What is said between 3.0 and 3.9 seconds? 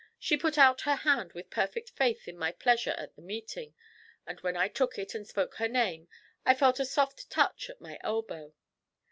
the meeting;